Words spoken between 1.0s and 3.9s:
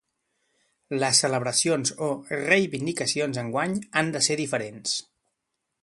Les celebracions o reivindicacions enguany